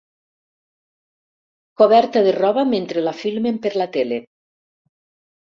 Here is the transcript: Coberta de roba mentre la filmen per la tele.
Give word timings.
Coberta 1.81 2.19
de 2.29 2.33
roba 2.41 2.65
mentre 2.73 3.05
la 3.09 3.15
filmen 3.21 3.61
per 3.67 3.75
la 3.83 3.89
tele. 3.99 4.21